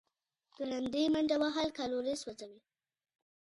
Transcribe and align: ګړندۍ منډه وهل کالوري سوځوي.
ګړندۍ 0.57 1.05
منډه 1.13 1.37
وهل 1.41 1.69
کالوري 1.77 2.15
سوځوي. 2.21 2.59